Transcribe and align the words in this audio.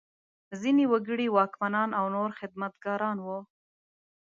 ځینې 0.61 0.83
وګړي 0.91 1.27
واکمنان 1.31 1.89
او 1.99 2.05
نور 2.15 2.29
خدمتګاران 2.39 3.17
وو. 3.21 3.39